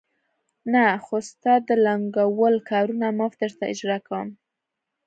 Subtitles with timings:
[0.73, 4.29] نه، خو ستا د لنګول کارونه مفت درته اجرا کوم.